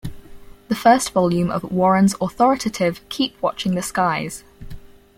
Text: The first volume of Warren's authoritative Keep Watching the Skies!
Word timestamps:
The 0.67 0.73
first 0.73 1.11
volume 1.11 1.51
of 1.51 1.61
Warren's 1.71 2.15
authoritative 2.19 3.07
Keep 3.09 3.39
Watching 3.39 3.75
the 3.75 3.83
Skies! 3.83 4.43